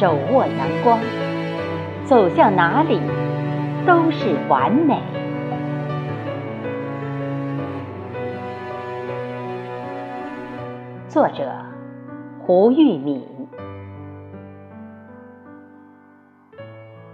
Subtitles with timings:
[0.00, 0.98] 手握阳光，
[2.06, 2.98] 走向哪里
[3.86, 4.98] 都是完美。
[11.06, 11.52] 作者：
[12.38, 13.22] 胡玉敏。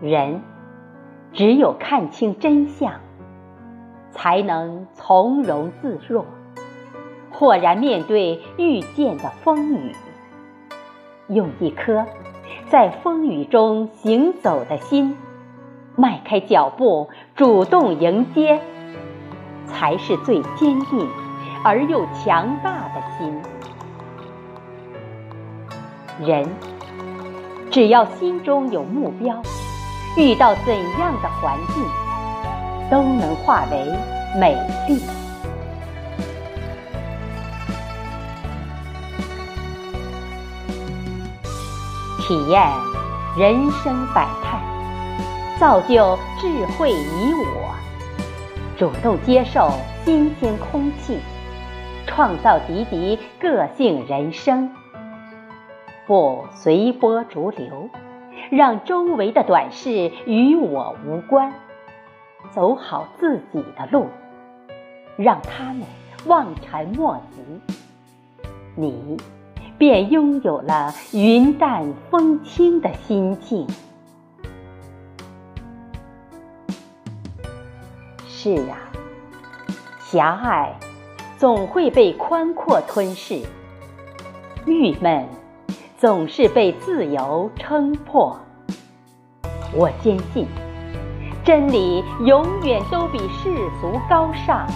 [0.00, 0.40] 人
[1.32, 2.92] 只有看清真相，
[4.12, 6.24] 才能从容自若，
[7.32, 9.90] 豁然面对遇见的风雨。
[11.28, 12.06] 用一颗
[12.68, 15.16] 在风雨中行走的心，
[15.94, 18.60] 迈开脚步，主动迎接，
[19.66, 21.08] 才是最坚定
[21.62, 23.40] 而又强大的心。
[26.26, 26.48] 人
[27.70, 29.40] 只要心中有目标，
[30.16, 31.84] 遇到怎样的环境，
[32.90, 33.94] 都能化为
[34.40, 34.56] 美
[34.88, 35.15] 丽。
[42.26, 42.60] 体验
[43.38, 44.60] 人生百态，
[45.60, 47.72] 造就智慧你我。
[48.76, 49.70] 主动接受
[50.04, 51.20] 新鲜空气，
[52.04, 54.68] 创造迪迪个性人生。
[56.08, 57.88] 不随波逐流，
[58.50, 61.52] 让周围的短视与我无关，
[62.50, 64.08] 走好自己的路，
[65.16, 65.82] 让他们
[66.26, 67.74] 望尘莫及，
[68.74, 69.16] 你
[69.78, 73.66] 便拥有了云淡风轻的心境。
[78.26, 78.78] 是啊，
[80.00, 80.72] 狭隘
[81.36, 83.42] 总会被宽阔吞噬，
[84.66, 85.26] 郁闷。
[85.98, 88.38] 总是被自由撑破。
[89.72, 90.46] 我坚信，
[91.42, 94.66] 真理永远都比世俗高尚。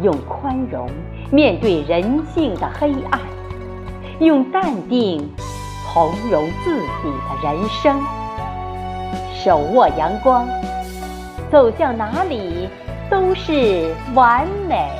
[0.00, 0.88] 用宽容
[1.32, 3.20] 面对人性的黑暗，
[4.20, 5.26] 用淡定
[5.92, 8.00] 从容自己的人生。
[9.42, 10.46] 手握阳光，
[11.50, 12.68] 走向哪里
[13.08, 14.90] 都是完美。